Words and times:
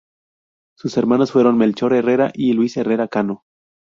Sus 0.75 0.97
hermanos 0.97 1.31
fueron 1.31 1.59
Melchor 1.59 1.93
Herrera 1.93 2.31
y 2.33 2.53
Luis 2.53 2.75
Herrera 2.75 3.07
Cano. 3.07 3.43